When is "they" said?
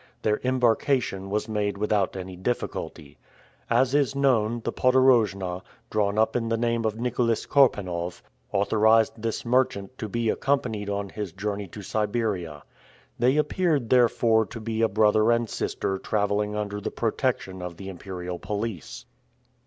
13.19-13.37